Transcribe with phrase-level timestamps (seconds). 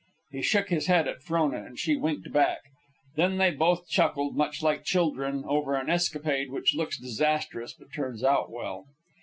[0.31, 2.61] He shook his head at Frona, and she winked back;
[3.17, 8.23] then they both chuckled, much like children over an escapade which looks disastrous but turns
[8.23, 8.85] out well.